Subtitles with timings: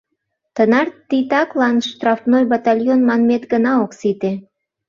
[0.55, 4.31] Тынар титаклан штрафной батальон манмет гына ок сите...